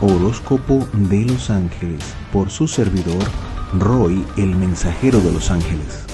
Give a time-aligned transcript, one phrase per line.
[0.00, 3.18] Horóscopo de los Ángeles por su servidor
[3.76, 6.06] Roy, el mensajero de los ángeles.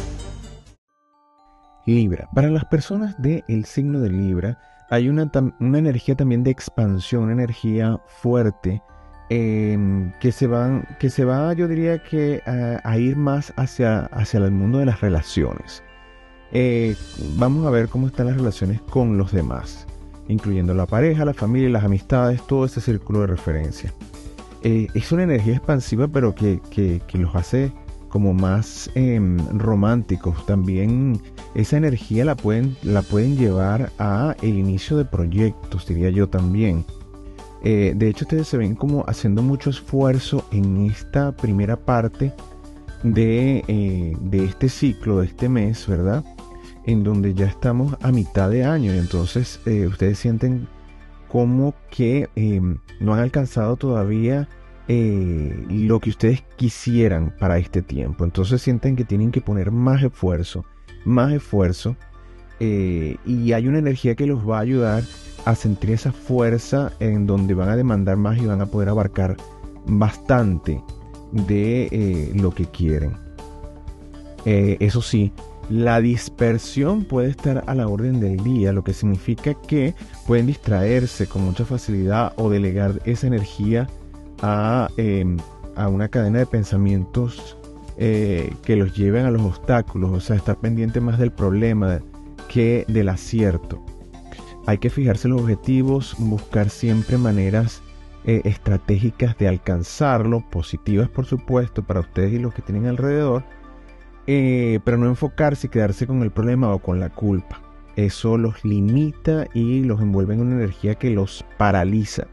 [1.85, 2.27] Libra.
[2.35, 4.59] Para las personas del signo de Libra
[4.89, 8.81] hay una, una, energía también de expansión, una energía fuerte
[9.29, 12.43] em, que, se va, que se va, yo diría que
[12.83, 15.83] a, ir más hacia, hacia el mundo de las relaciones.
[16.53, 16.97] Eh,
[17.37, 19.87] vamos a ver cómo están las relaciones con los demás
[20.29, 23.93] incluyendo la pareja, la familia, las amistades, todo ese círculo de referencia.
[24.63, 26.61] Eh, es una energía expansiva, pero que,
[27.13, 27.71] los hace
[28.09, 30.47] como más em, románticos.
[30.47, 31.21] También
[31.55, 36.85] esa energía la pueden, la pueden llevar a el inicio de proyectos, diría yo también.
[37.63, 42.33] Eh, de hecho, ustedes se ven como haciendo mucho esfuerzo en esta primera parte
[43.03, 46.25] de, eh, de este ciclo, de este mes, ¿verdad?
[46.87, 50.69] En donde ya estamos a mitad de año y entonces eh, ustedes sienten
[51.29, 54.49] como que em, no han alcanzado todavía
[54.87, 58.25] eh, lo que ustedes quisieran para este tiempo.
[58.25, 60.65] Entonces sienten que tienen que poner más esfuerzo,
[61.05, 61.97] más esfuerzo
[62.61, 65.03] eh, y hay una energía que los va a ayudar
[65.45, 69.37] a sentir esa fuerza en donde van a demandar más y van a poder abarcar
[69.87, 70.81] bastante
[71.33, 73.13] de lo que quieren.
[74.45, 75.33] eso sí,
[75.71, 79.95] la dispersión puede estar a la orden del día, lo que significa que
[80.27, 83.89] pueden distraerse con mucha facilidad o delegar esa energía
[84.43, 85.39] a, em,
[85.77, 87.57] una cadena de pensamientos
[87.97, 92.01] eh, que los lleven a los obstáculos, o sea, estar pendiente más del problema
[92.49, 93.85] que del acierto.
[94.67, 97.83] Hay que fijarse los objetivos, buscar siempre maneras
[98.25, 103.45] eh, estratégicas de alcanzarlo, positivas por supuesto para ustedes y los que tienen alrededor,
[104.27, 107.61] eh, pero no enfocarse y quedarse con el problema o con la culpa.
[107.97, 112.27] Eso los limita y los envuelve en una energía que los paraliza.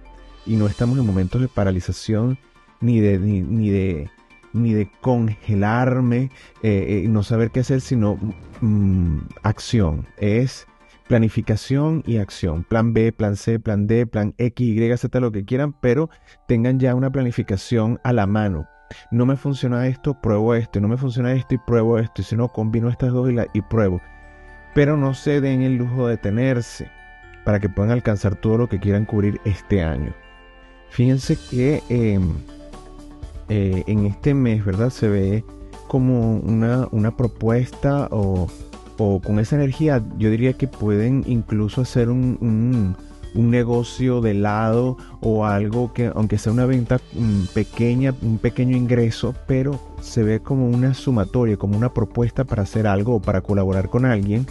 [0.45, 2.37] Y no estamos en momentos de paralización
[2.79, 4.09] ni de, ni, de,
[4.53, 6.31] ni de congelarme,
[6.63, 8.17] eh, eh, no saber qué hacer, sino
[8.61, 10.07] mm, acción.
[10.17, 10.67] Es
[11.07, 12.63] planificación y acción.
[12.63, 16.09] Plan B, plan C, plan D, plan X, Y, Z, lo que quieran, pero
[16.47, 18.65] tengan ya una planificación a la mano
[19.11, 22.35] no me funciona esto, pruebo esto, no me funciona esto y pruebo esto, y si
[22.35, 24.01] no, combino estas dos y, pruebo.
[24.73, 26.89] Pero no se den el lujo de detenerse
[27.43, 30.13] para que puedan alcanzar todo lo que quieran cubrir este año.
[30.89, 32.33] Fíjense que em,
[33.49, 34.89] eh, en este mes, ¿verdad?
[34.89, 35.43] Se ve
[35.87, 38.47] como una, propuesta o,
[38.97, 42.95] con esa energía, yo diría que pueden incluso hacer un
[43.33, 49.35] negocio de lado o algo que, aunque sea una venta mm, pequeña, un pequeño ingreso,
[49.47, 53.89] pero se ve como una sumatoria, como una propuesta para hacer algo o para colaborar
[53.89, 54.45] con alguien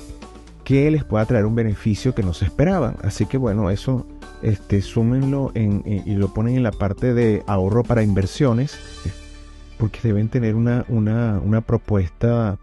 [0.65, 2.97] que les pueda traer un beneficio que no se esperaban.
[3.03, 4.07] Así que bueno, eso
[4.43, 8.79] este, súmenlo en, y lo ponen en la parte de ahorro para inversiones,
[9.79, 12.59] porque deben tener una, una, una propuesta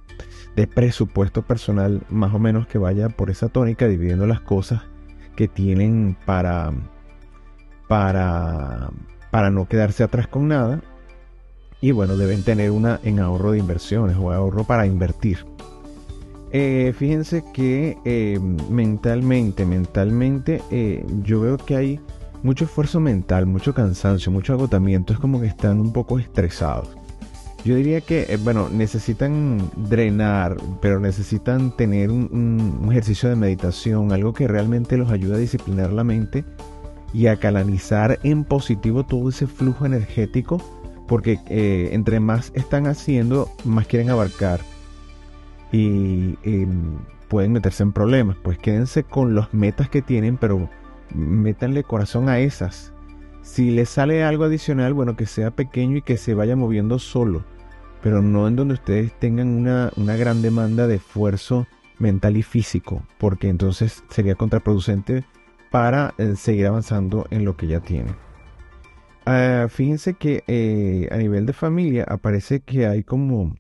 [0.56, 4.82] de presupuesto personal más o menos que vaya por esa tónica, dividiendo las cosas
[5.38, 6.74] que tienen para,
[7.88, 8.90] para,
[9.32, 10.82] para no quedarse atrás con nada.
[11.80, 15.46] Y bueno, deben tener una en ahorro de inversiones o ahorro para invertir.
[16.52, 18.40] Eh, fíjense que eh,
[18.70, 22.00] mentalmente, mentalmente, eh, yo veo que hay
[22.42, 25.14] mucho esfuerzo mental, mucho cansancio, mucho agotamiento.
[25.14, 26.90] Es como que están un poco estresados.
[27.66, 34.34] Yo diría que, eh, bueno, necesitan drenar, pero necesitan tener un, ejercicio de meditación, algo
[34.34, 36.46] que realmente los ayude a disciplinar la mente
[37.14, 40.62] y a canalizar en positivo todo ese flujo energético,
[41.08, 44.62] porque eh, entre más están haciendo, más quieren abarcar
[45.72, 46.98] y em,
[47.28, 48.38] pueden meterse en problemas.
[48.44, 50.70] Pues quédense con las metas que tienen, pero
[51.14, 52.94] métanle corazón a esas.
[53.48, 57.44] Si les sale algo adicional, bueno, que sea pequeño y que se vaya moviendo solo
[58.02, 61.68] pero no en donde ustedes tengan una, gran demanda de esfuerzo
[62.00, 65.26] mental y físico, porque entonces sería contraproducente
[65.72, 68.16] para eh, seguir avanzando en lo que ya tienen.
[69.26, 73.56] Ah, fíjense que eh, a nivel de familia aparece que hay como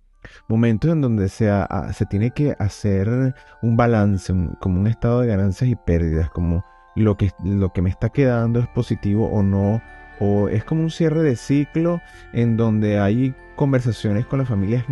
[0.47, 1.51] momentos en donde se,
[1.93, 6.63] se tiene que hacer un balance, como un estado de ganancias y pérdidas, como
[6.97, 9.81] lo que, lo que me está quedando es positivo o no,
[10.19, 12.01] o es como un cierre de ciclo
[12.33, 14.85] en donde hay conversaciones con las familias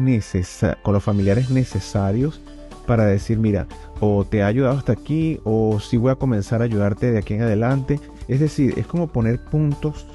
[0.84, 2.42] con los familiares necesarios
[2.86, 3.68] para decir, mira,
[4.00, 7.34] o te ha ayudado hasta aquí, o si voy a comenzar a ayudarte de aquí
[7.34, 8.00] en adelante.
[8.28, 10.06] Es decir, es como poner puntos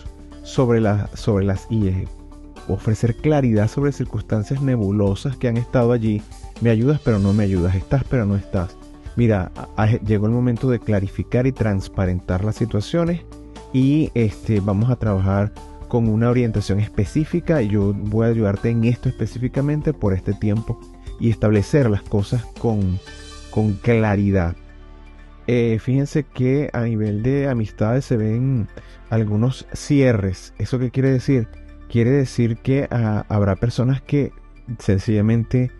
[0.44, 0.80] sobre,
[1.14, 2.08] sobre las IES,
[2.68, 6.22] ofrecer claridad sobre circunstancias nebulosas que han estado allí.
[6.60, 8.76] Me ayudas pero no me ayudas, estás pero no estás.
[9.20, 9.52] Mira,
[10.06, 13.20] llegó el momento de clarificar y transparentar las situaciones
[13.70, 15.52] y este, vamos a trabajar
[15.88, 17.60] con una orientación específica.
[17.60, 20.80] Yo voy a ayudarte en esto específicamente por este tiempo
[21.20, 22.98] y establecer las cosas con,
[23.50, 24.56] con claridad.
[25.46, 28.68] Eh, fíjense que a nivel de amistades se ven
[29.10, 30.54] algunos cierres.
[30.56, 31.46] ¿Eso qué quiere decir?
[31.90, 34.32] Quiere decir que ah, habrá personas que
[34.78, 35.70] sencillamente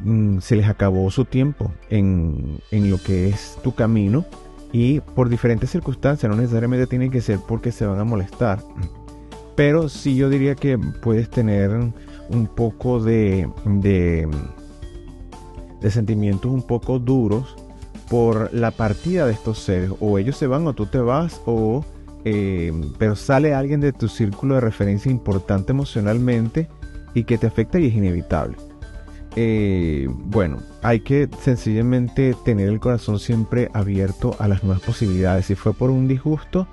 [0.00, 4.24] mm, se les acabó su tiempo en, en lo que es tu camino
[4.72, 8.62] y por diferentes circunstancias, no necesariamente tiene que ser porque se van a molestar.
[9.54, 14.28] Pero sí yo diría que puedes tener un poco de, de,
[15.88, 17.56] sentimientos un poco duros
[18.10, 19.90] por la partida de estos seres.
[20.00, 21.84] O ellos se van o tú te vas o...
[22.28, 26.68] Eh, pero sale alguien de tu círculo de referencia importante emocionalmente
[27.14, 28.56] y que te afecta y es inevitable.
[29.38, 35.46] Eh, bueno, hay que sencillamente tener el corazón siempre abierto a las nuevas posibilidades.
[35.46, 36.66] Si fue por un disgusto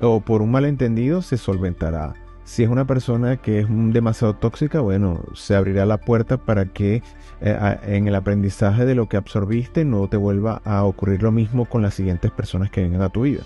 [0.00, 2.14] o por un malentendido, se solventará.
[2.44, 7.02] Si es una persona que es demasiado tóxica, bueno, se abrirá la puerta para que
[7.40, 11.64] eh, en el aprendizaje de lo que absorbiste no te vuelva a ocurrir lo mismo
[11.64, 13.42] con las siguientes personas que vengan a tu vida,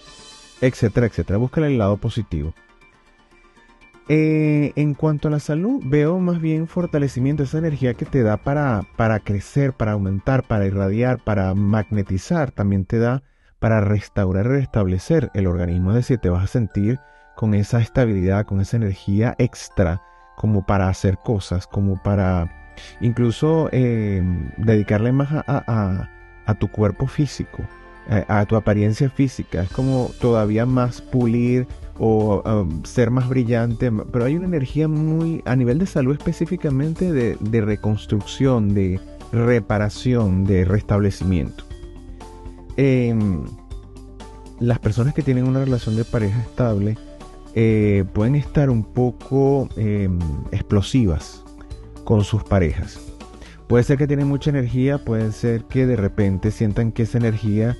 [0.61, 1.39] etcétera, etcétera.
[1.39, 2.53] Búscale el lado positivo.
[4.08, 8.37] Eh, en cuanto a la salud, veo más bien fortalecimiento, esa energía que te da
[8.38, 13.23] para, para crecer, para aumentar, para irradiar, para magnetizar, también te da
[13.61, 15.91] para restaurar y restablecer el organismo.
[15.91, 16.99] Es decir, te vas a sentir
[17.37, 20.02] con esa estabilidad, con esa energía extra,
[20.37, 22.50] como para hacer cosas, como para
[23.00, 24.23] incluso eh,
[24.56, 26.08] dedicarle más a,
[26.58, 27.62] tu cuerpo físico,
[28.08, 29.62] a, a tu apariencia física.
[29.62, 31.67] Es como todavía más pulir
[32.02, 37.12] o um, ser más brillante, pero hay una energía muy, a nivel de salud específicamente,
[37.12, 38.99] de, reconstrucción, de
[39.32, 41.62] reparación, de restablecimiento.
[42.79, 43.44] Em,
[44.61, 46.97] las personas que tienen una relación de pareja estable
[47.55, 50.19] eh, pueden estar un poco em,
[50.52, 51.44] explosivas
[52.05, 52.99] con sus parejas.
[53.69, 57.76] Puede ser que tienen mucha energía, puede ser que de repente sientan que esa energía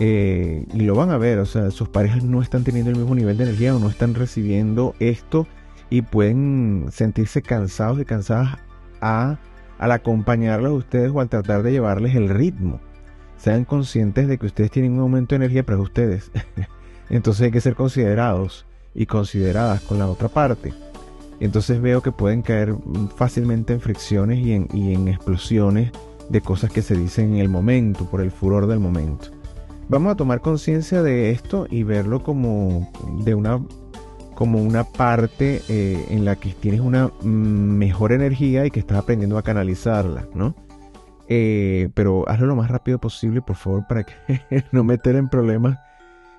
[0.00, 3.14] eh, y lo van a ver, o sea, sus parejas no están teniendo el mismo
[3.14, 5.46] nivel de energía o no están recibiendo esto
[5.88, 8.58] y pueden sentirse cansados y cansadas
[9.00, 9.38] a,
[9.78, 12.80] al acompañarlos a ustedes o al tratar de llevarles el ritmo.
[13.36, 16.30] Sean conscientes de que ustedes tienen un aumento de energía, pero ustedes.
[17.10, 20.72] Entonces hay que ser considerados y consideradas con la otra parte.
[21.38, 22.74] Entonces veo que pueden caer
[23.16, 25.92] fácilmente en fricciones y en, y en explosiones
[26.28, 29.28] de cosas que se dicen en el momento, por el furor del momento.
[29.88, 32.90] Vamos a tomar conciencia de esto y verlo como
[33.22, 33.60] de una
[34.34, 39.38] como una parte eh, en la que tienes una mejor energía y que estás aprendiendo
[39.38, 40.56] a canalizarla, ¿no?
[41.28, 44.14] Eh, pero hazlo lo más rápido posible, por favor, para que
[44.72, 45.78] no meter en problemas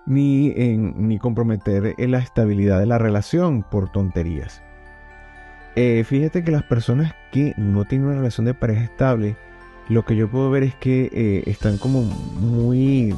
[0.05, 4.61] ni, en, ni comprometer la estabilidad de la relación por tonterías.
[5.75, 9.35] Eh, fíjate que las personas que no tienen una relación de pareja estable
[9.89, 13.13] lo que yo puedo ver es que eh, están como muy,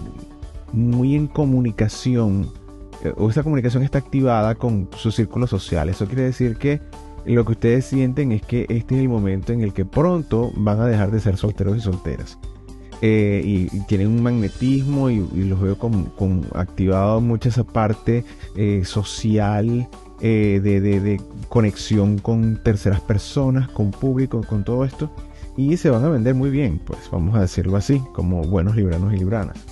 [0.74, 2.50] muy en comunicación,
[3.04, 5.90] eh, o esa comunicación está activada con su círculo social.
[5.90, 6.82] Eso quiere decir que
[7.26, 10.80] lo que ustedes sienten es que este es el momento en el que pronto van
[10.82, 12.38] a dejar de ser solteros y solteras.
[13.02, 18.26] Eh, y, tienen un magnetismo y, los veo con, activado mucha esa parte
[18.84, 19.88] social
[20.20, 25.12] de conexión con terceras personas, con público, con todo esto
[25.58, 29.14] y se van a vender muy bien, pues vamos a decirlo así, como buenos libranos
[29.14, 29.66] y libranas.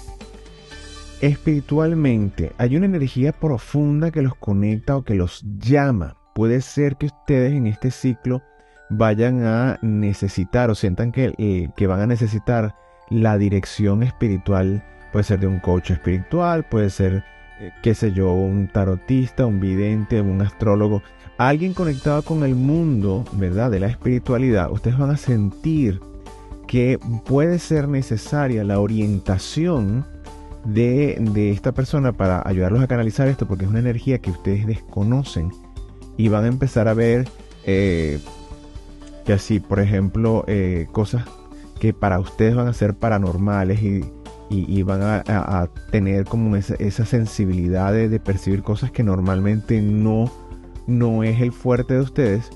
[1.21, 6.17] Espiritualmente, hay una energía profunda que los conecta o que los llama.
[6.33, 8.41] Puede ser que ustedes en este ciclo
[8.89, 12.75] vayan a necesitar o sientan que, eh, que van a necesitar
[13.09, 14.83] la dirección espiritual.
[15.11, 17.23] Puede ser de un coach espiritual, puede ser,
[17.59, 21.03] eh, qué sé yo, un tarotista, un vidente, un astrólogo
[21.37, 23.71] alguien conectado con el mundo, ¿verdad?
[23.71, 25.99] De la espiritualidad, ustedes van a sentir
[26.67, 30.05] que puede ser necesaria la orientación
[30.63, 35.51] de, esta persona para ayudarlos a canalizar esto, porque es una energía que ustedes desconocen
[36.17, 37.27] y van a empezar a ver
[37.65, 38.19] eh,
[39.25, 41.25] que así, por ejemplo, eh, cosas
[41.79, 48.19] que para ustedes van a ser paranormales y, van a, tener como esa, sensibilidad de
[48.19, 50.31] percibir cosas que normalmente no
[50.87, 52.49] no es el fuerte de ustedes,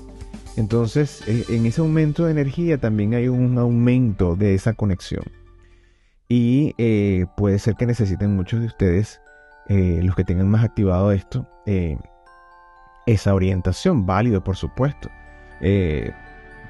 [0.56, 5.24] entonces eh, en ese aumento de energía también hay un aumento de esa conexión.
[6.28, 9.20] Y eh, puede ser que necesiten muchos de ustedes,
[9.68, 11.48] eh, los que tengan más activado esto,
[13.06, 15.08] esa orientación, válido por supuesto.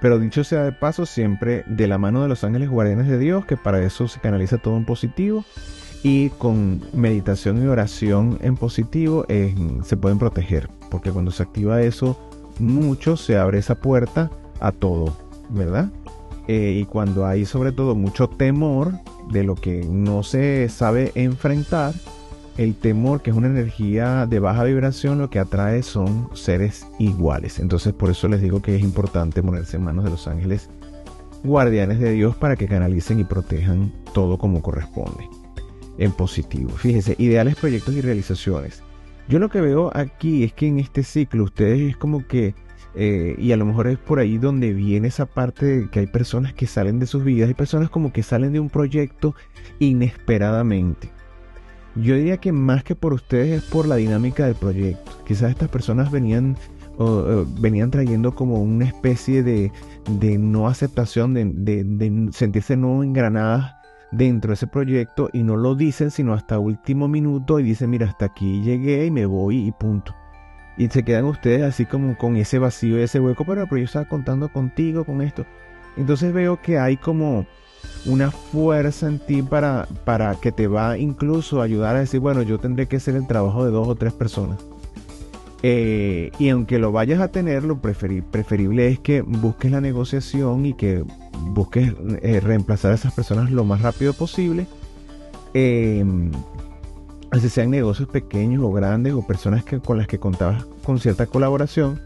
[0.00, 3.44] pero dicho sea de paso, siempre de la mano de los ángeles guardianes de Dios,
[3.44, 5.44] que para eso se canaliza todo en positivo
[6.02, 9.26] y con meditación y oración en positivo
[9.84, 12.18] se pueden proteger, porque cuando se activa eso
[12.58, 14.30] mucho se abre esa puerta
[14.60, 15.16] a todo,
[15.48, 15.90] ¿verdad?
[16.48, 18.92] Eh, y cuando hay sobre todo mucho temor
[19.30, 21.94] de lo que no se sabe enfrentar,
[22.56, 27.58] el temor, que es una energía de baja vibración, lo que atrae son seres iguales.
[27.58, 30.68] Entonces por eso les digo que es importante ponerse en manos de los ángeles
[31.42, 35.39] guardianes de Dios para que canalicen y protejan todo como corresponde.
[36.00, 36.70] En positivo.
[36.70, 38.82] Fíjense, ideales, proyectos y realizaciones.
[39.28, 42.54] Yo lo que veo aquí es que en este ciclo ustedes es como que,
[42.94, 46.06] eh, y a lo mejor es por ahí donde viene esa parte de que hay
[46.06, 49.34] personas que salen de sus vidas, hay personas como que salen de un proyecto
[49.78, 51.10] inesperadamente.
[51.96, 55.12] Yo diría que más que por ustedes es por la dinámica del proyecto.
[55.26, 56.56] Quizás estas personas venían,
[57.60, 59.70] venían trayendo como una especie de,
[60.38, 63.79] no aceptación, de, de sentirse no engranadas
[64.10, 68.06] dentro de ese proyecto y no lo dicen sino hasta último minuto y dicen, mira,
[68.06, 70.14] hasta aquí llegué y me voy y punto.
[70.76, 74.08] Y se quedan ustedes así como con ese vacío ese hueco, pero, pero yo estaba
[74.08, 75.44] contando contigo con esto.
[75.96, 77.46] Entonces veo que hay como
[78.06, 82.42] una fuerza en ti para, para que te va incluso a ayudar a decir, bueno,
[82.42, 84.58] yo tendré que hacer el trabajo de dos o tres personas.
[85.62, 90.74] Eh, y aunque lo vayas a tener, lo preferible es que busques la negociación y
[90.74, 91.04] que
[91.52, 94.66] busques eh, reemplazar a esas personas lo más rápido posible.
[95.52, 96.04] Eh,
[97.30, 101.26] así sean negocios pequeños o grandes o personas que, con las que contabas con cierta
[101.26, 102.00] colaboración,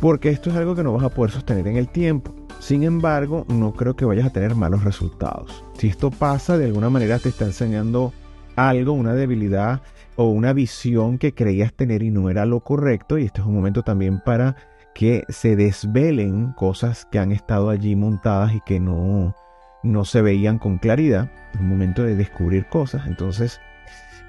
[0.00, 2.34] porque esto es algo que no vas a poder sostener en el tiempo.
[2.60, 5.62] Sin embargo, no creo que vayas a tener malos resultados.
[5.78, 8.12] Si esto pasa, de alguna manera te está enseñando
[8.56, 9.82] algo, una debilidad
[10.16, 13.18] o una visión que creías tener y no era lo correcto.
[13.18, 14.56] Y este es un momento también para
[14.94, 19.34] que se desvelen cosas que han estado allí montadas y que no,
[19.82, 21.30] no se veían con claridad.
[21.54, 23.06] Es un momento de descubrir cosas.
[23.06, 23.60] Entonces,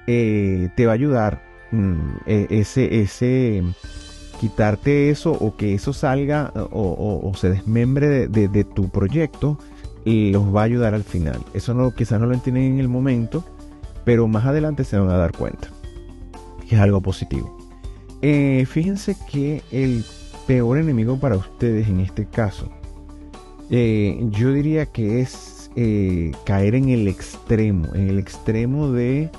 [0.06, 3.62] eh, te va a ayudar mm, e, ese, ese
[4.38, 9.58] quitarte eso o que eso salga o, se desmembre de, tu proyecto
[10.04, 11.40] y los va a ayudar al final.
[11.54, 13.44] Eso no, quizás no lo entienden en el momento,
[14.04, 15.68] pero más adelante se van a dar cuenta
[16.68, 17.56] que es algo positivo.
[18.20, 20.04] Eh, fíjense que el
[20.46, 22.70] peor enemigo para ustedes en este caso,
[23.70, 29.30] eh, yo diría que es eh, caer en el extremo, en el extremo de,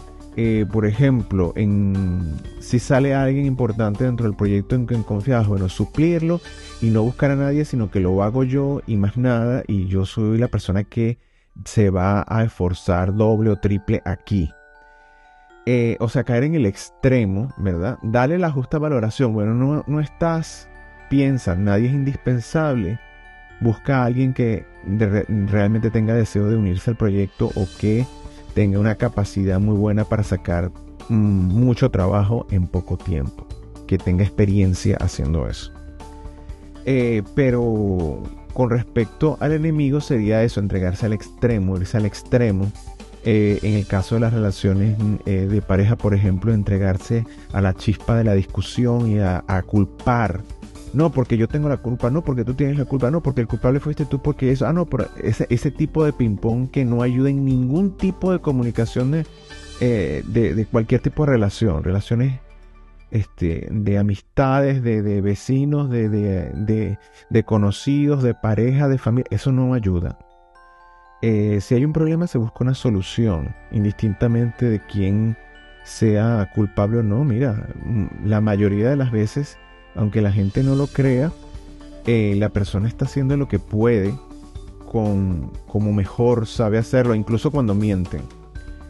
[0.71, 6.39] por ejemplo, en, si sale alguien importante dentro del proyecto en que confías, bueno, suplirlo
[6.81, 10.05] y no buscar a nadie, sino que lo hago yo y más nada, y yo
[10.05, 11.17] soy la persona que
[11.65, 14.49] se va a esforzar doble o triple aquí.
[15.65, 17.99] Eh, o sea, caer en el extremo, ¿verdad?
[18.01, 19.33] Dale la justa valoración.
[19.33, 20.67] Bueno, no, no estás,
[21.09, 22.99] piensa, nadie es indispensable.
[23.61, 28.05] Busca a alguien que realmente tenga deseo de unirse al proyecto o que
[28.53, 30.71] tenga una capacidad muy buena para sacar
[31.09, 33.45] mm, mucho trabajo en poco tiempo,
[33.85, 35.73] que tenga experiencia haciendo eso.
[36.85, 38.23] Eh, pero
[38.53, 42.71] con respecto al enemigo sería eso, entregarse al extremo, irse al extremo
[43.25, 47.73] eh, en el caso de las relaciones eh, de pareja, por ejemplo, entregarse a la
[47.73, 50.41] chispa de la discusión y a, culpar.
[50.93, 53.47] No, porque yo tengo la culpa, no, porque tú tienes la culpa, no, porque el
[53.47, 54.87] culpable fuiste tú, porque eso, ah, no,
[55.21, 59.25] ese, tipo de ping-pong que no ayuda en ningún tipo de comunicación de,
[59.81, 62.39] eh, cualquier tipo de relación, relaciones
[63.11, 69.73] este, de amistades, de, de vecinos, de, de, conocidos, de pareja, de familia, eso no
[69.73, 70.17] ayuda.
[71.21, 75.37] Eh, si hay un problema se busca una solución, indistintamente de quién
[75.83, 77.23] sea culpable o no.
[77.23, 79.57] Mira, mm, la mayoría de las veces,
[79.95, 81.31] aunque la gente no lo crea,
[82.05, 84.13] eh, la persona está haciendo lo que puede
[84.89, 88.21] con como mejor sabe hacerlo, incluso cuando mienten.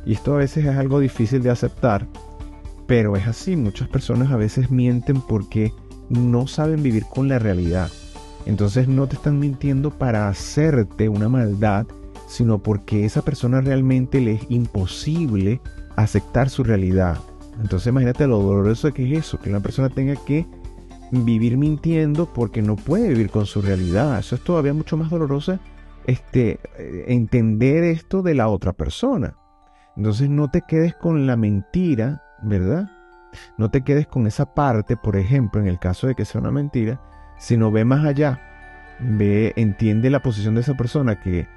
[0.06, 2.08] Y esto a veces es algo difícil de aceptar,
[2.88, 3.56] pero es así.
[3.56, 5.74] Muchas personas a veces mienten porque
[6.10, 7.90] no saben vivir con la realidad.
[8.46, 11.86] Entonces no te están mintiendo para hacerte una maldad,
[12.30, 15.62] sino porque esa persona realmente le es imposible
[15.96, 17.18] aceptar su realidad.
[17.60, 20.46] Entonces imagínate lo doloroso que es eso, que una persona tenga que
[21.12, 24.20] vivir mintiendo porque no puede vivir con su realidad.
[24.20, 25.58] Eso es todavía mucho más doloroso
[26.06, 29.36] este, eh, entender esto de la otra persona.
[29.98, 32.92] Entonces no te quedes con la mentira, ¿verdad?
[33.58, 36.52] No te quedes con esa parte, por ejemplo, en el caso de que sea una
[36.52, 37.02] mentira,
[37.40, 38.40] sino ve más allá.
[39.00, 41.48] Ve, entiende la posición de esa persona que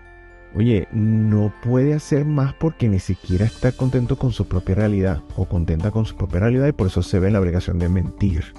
[0.54, 5.46] Oye, no puede hacer más porque ni siquiera está contento con su propia realidad o
[5.46, 8.52] contenta con su propia realidad y por eso se ve en la obligación de mentir.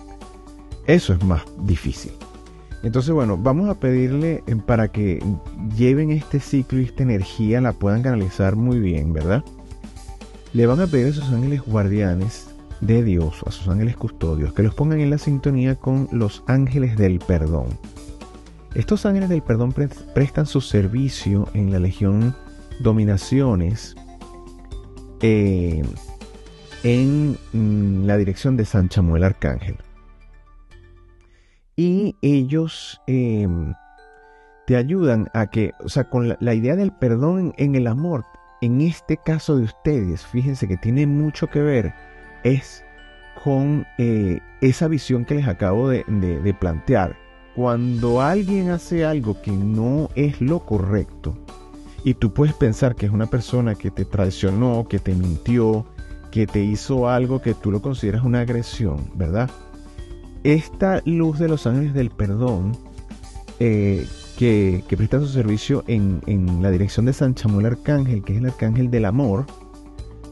[0.87, 2.11] Eso es más difícil.
[2.81, 5.23] Entonces, bueno, vamos a pedirle eh, para que
[5.77, 9.43] lleven este ciclo y esta energía, la puedan canalizar muy bien, ¿verdad?
[10.53, 12.47] le van a pedir a sus ángeles guardianes
[12.79, 16.95] de Dios, a sus ángeles custodios, que los pongan en la sintonía con los ángeles
[16.95, 17.67] del perdón.
[18.75, 19.71] Estos ángeles del perdón
[20.15, 22.35] prestan su servicio en la Legión
[22.79, 23.95] Dominaciones
[25.21, 25.83] eh,
[26.83, 29.77] en mm, la dirección de San Chamuel Arcángel.
[31.75, 33.73] Y ellos em,
[34.65, 38.25] te ayudan a que, o sea, con la, idea del perdón en, el amor,
[38.61, 41.93] en este caso de ustedes, fíjense que tiene mucho que ver,
[42.43, 42.83] es
[43.43, 47.22] con eh, esa visión que les acabo de plantear
[47.55, 51.37] cuando alguien hace algo que no es lo correcto,
[52.03, 55.85] y tú puedes pensar que es una persona que te traicionó, que te mintió,
[56.31, 59.49] que te hizo algo que tú lo consideras una agresión, ¿verdad?
[60.43, 62.75] Esta luz de los ángeles del perdón,
[63.59, 64.05] eh,
[64.37, 68.47] que, presta su servicio en, en, la dirección de San Chamuel Arcángel, que es el
[68.47, 69.45] arcángel del amor,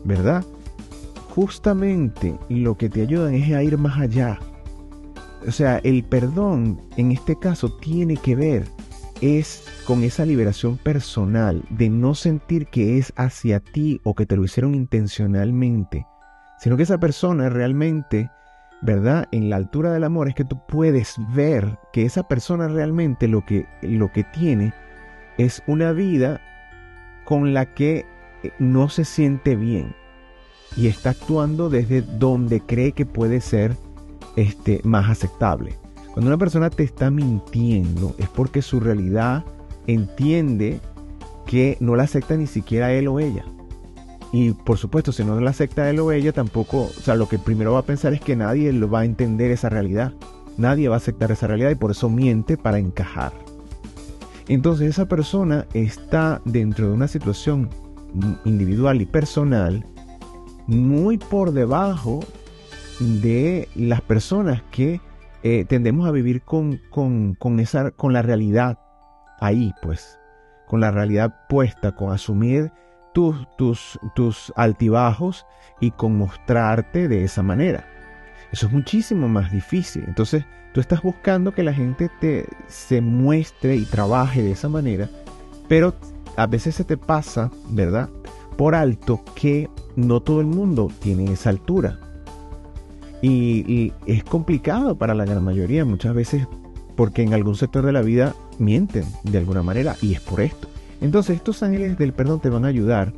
[0.03, 0.43] ¿verdad?
[1.29, 4.39] Justamente lo que te ayudan es a ir más allá,
[5.47, 8.67] o sea, el perdón en este caso tiene que ver
[9.21, 14.35] es con esa liberación personal de no sentir que es hacia ti o que te
[14.35, 16.07] lo hicieron intencionalmente,
[16.59, 18.31] sino que esa persona realmente,
[18.81, 19.27] ¿verdad?
[19.31, 23.45] En la altura del amor es que tú puedes ver que esa persona realmente lo
[23.45, 24.73] que, lo que tiene
[25.37, 26.41] es una vida
[27.25, 28.05] con la que
[28.43, 29.95] eh, no se siente bien
[30.75, 33.75] y está actuando desde donde cree que puede ser
[34.35, 35.77] este, más aceptable.
[36.13, 39.45] Cuando una persona te está mintiendo es porque su realidad
[39.87, 40.79] entiende
[41.45, 43.45] que no la acepta ni siquiera él o ella.
[44.33, 47.37] Y por supuesto, si no la acepta él o ella, tampoco, o sea, lo que
[47.37, 50.13] primero va a pensar es que nadie lo va a entender esa realidad.
[50.57, 53.33] Nadie va a aceptar esa realidad y por eso miente para encajar.
[54.47, 57.69] Entonces esa persona está dentro de una situación
[58.43, 59.85] individual y personal
[60.67, 62.19] muy por debajo
[62.99, 65.01] de las personas que
[65.43, 68.77] eh, tendemos a vivir con, con, esa, con la realidad
[69.39, 70.19] ahí, pues,
[70.67, 72.71] con la realidad puesta, con asumir
[73.13, 75.45] tus, tus, tus altibajos
[75.79, 77.85] y con mostrarte de esa manera.
[78.51, 80.03] Eso es muchísimo más difícil.
[80.07, 85.09] Entonces, tú estás buscando que la gente te se muestre y trabaje de esa manera,
[85.67, 85.95] pero
[86.37, 88.09] a veces se te pasa, ¿verdad?
[88.57, 91.97] Por alto que no todo el mundo tiene esa altura.
[93.21, 96.47] Y, es complicado para la gran mayoría muchas veces
[96.95, 100.67] porque en algún sector de la vida mienten de alguna manera y es por esto.
[101.01, 103.13] Entonces estos ángeles del perdón te van a ayudar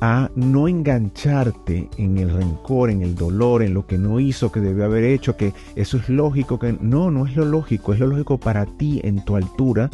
[0.00, 4.60] a no engancharte en el rencor, en el dolor, en lo que no hizo, que
[4.60, 8.06] debió haber hecho, que eso es lógico, que no, no es lo lógico, es lo
[8.06, 9.90] lógico para ti en tu altura,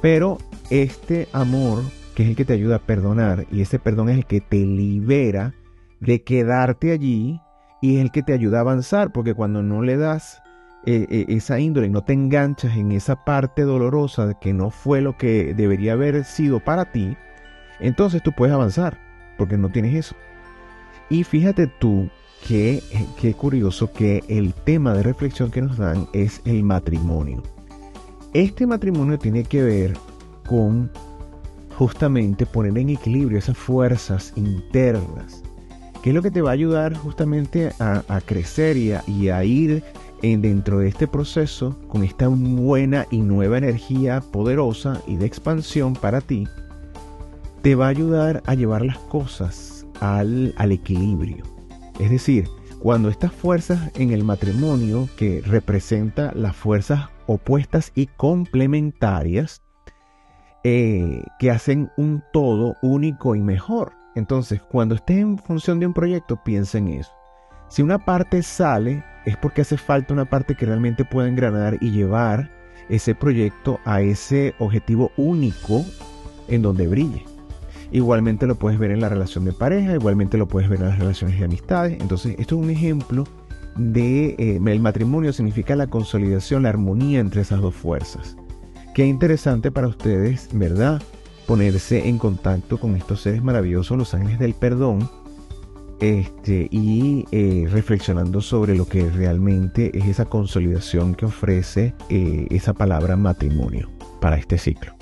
[0.00, 0.38] pero
[0.70, 1.82] este amor
[2.14, 4.64] que es el que te ayuda a perdonar y ese perdón es el que te
[4.64, 5.54] libera
[6.00, 7.40] de quedarte allí
[7.80, 10.42] y es el que te ayuda a avanzar, porque cuando no le das
[10.86, 15.16] eh, eh, esa índole, no te enganchas en esa parte dolorosa que no fue lo
[15.16, 17.16] que debería haber sido para ti,
[17.80, 18.98] entonces tú puedes avanzar,
[19.36, 20.14] porque no tienes eso.
[21.10, 22.08] Y fíjate tú
[22.46, 22.82] que
[23.20, 27.42] qué curioso que el tema de reflexión que nos dan es el matrimonio.
[28.32, 29.94] Este matrimonio tiene que ver
[30.46, 30.90] con
[31.76, 35.42] justamente poner en equilibrio esas fuerzas internas
[36.04, 38.92] ¿Qué es lo que te va a ayudar justamente a, crecer y
[39.30, 39.82] a, ir
[40.20, 45.94] en, dentro de este proceso con esta buena y nueva energía poderosa y de expansión
[45.94, 46.46] para ti?
[47.62, 51.42] Te va a ayudar a llevar las cosas al, al equilibrio.
[51.98, 59.62] Es decir, cuando estas fuerzas en el matrimonio, que representa las fuerzas opuestas y complementarias,
[60.64, 64.03] eh, que hacen un todo único y mejor.
[64.14, 67.12] Entonces, cuando estés en función de un proyecto, piensa en eso.
[67.68, 71.90] Si una parte sale, es porque hace falta una parte que realmente pueda engranar y
[71.90, 72.50] llevar
[72.88, 75.84] ese proyecto a ese objetivo único
[76.48, 77.24] en donde brille.
[77.90, 80.98] Igualmente lo puedes ver en la relación de pareja, igualmente lo puedes ver en las
[80.98, 82.00] relaciones de amistades.
[82.00, 83.24] Entonces, esto es un ejemplo
[83.76, 88.36] de eh, el matrimonio significa la consolidación, la armonía entre esas dos fuerzas.
[88.94, 91.02] Qué interesante para ustedes, ¿verdad?
[91.46, 95.08] Ponerse en contacto con estos seres maravillosos, los ángeles del perdón,
[96.00, 102.74] este, y eh, reflexionando sobre lo que realmente es esa consolidación que ofrece eh, esa
[102.74, 104.94] palabra matrimonio para este ciclo.